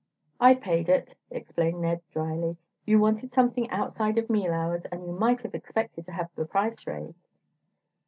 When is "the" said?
6.35-6.43